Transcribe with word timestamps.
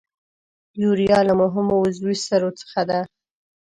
یوریا 0.81 1.19
له 1.27 1.33
مهمو 1.41 1.75
عضوي 1.85 2.15
سرو 2.25 2.49
څخه 2.61 2.81
ده. 2.89 2.99